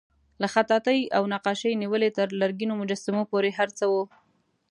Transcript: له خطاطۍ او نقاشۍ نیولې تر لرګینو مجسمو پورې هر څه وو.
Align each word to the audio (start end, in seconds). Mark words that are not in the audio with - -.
له 0.41 0.47
خطاطۍ 0.53 0.99
او 1.17 1.23
نقاشۍ 1.33 1.71
نیولې 1.83 2.09
تر 2.17 2.27
لرګینو 2.41 2.79
مجسمو 2.81 3.23
پورې 3.31 3.49
هر 3.57 3.69
څه 3.77 3.85
وو. 3.91 4.03